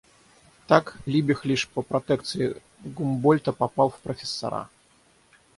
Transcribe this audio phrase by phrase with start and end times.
[0.67, 4.67] Так, Либих лишь по протекции Гумбольдта попал в профессора.